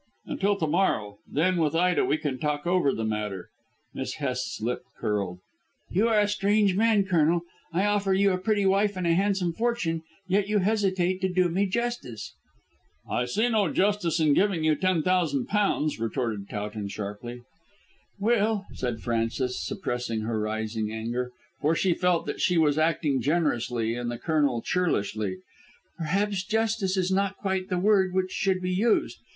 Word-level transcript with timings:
"Until 0.25 0.55
to 0.57 0.65
morrow. 0.65 1.19
Then, 1.31 1.57
with 1.57 1.75
Ida, 1.75 2.03
we 2.05 2.17
can 2.17 2.39
talk 2.39 2.65
over 2.65 2.91
the 2.91 3.03
matter." 3.05 3.49
Miss 3.93 4.15
Hest's 4.15 4.59
lip 4.59 4.81
curled. 4.97 5.37
"You 5.91 6.07
are 6.07 6.19
a 6.19 6.27
strange 6.27 6.75
man, 6.75 7.03
Colonel. 7.03 7.41
I 7.71 7.85
offer 7.85 8.11
you 8.11 8.31
a 8.31 8.39
pretty 8.39 8.65
wife 8.65 8.97
and 8.97 9.05
a 9.05 9.13
handsome 9.13 9.53
fortune, 9.53 10.01
yet 10.27 10.49
you 10.49 10.57
hesitate 10.57 11.21
to 11.21 11.29
do 11.31 11.49
me 11.49 11.67
justice." 11.67 12.33
"I 13.07 13.25
see 13.25 13.47
no 13.49 13.71
justice 13.71 14.19
in 14.19 14.33
giving 14.33 14.63
you 14.63 14.73
ten 14.75 15.03
thousand 15.03 15.45
pounds," 15.45 15.99
retorted 15.99 16.49
Towton 16.49 16.87
sharply. 16.87 17.43
"Well," 18.17 18.65
said 18.73 19.01
Frances, 19.01 19.63
suppressing 19.63 20.21
her 20.21 20.39
rising 20.39 20.91
anger, 20.91 21.31
for 21.59 21.75
she 21.75 21.93
felt 21.93 22.25
that 22.25 22.41
she 22.41 22.57
was 22.57 22.79
acting 22.79 23.21
generously 23.21 23.93
and 23.93 24.09
the 24.09 24.17
Colonel 24.17 24.63
churlishly, 24.63 25.37
"perhaps 25.95 26.43
justice 26.43 26.97
is 26.97 27.11
not 27.11 27.37
quite 27.37 27.69
the 27.69 27.77
word 27.77 28.15
which 28.15 28.31
should 28.31 28.61
be 28.63 28.73
used. 28.73 29.19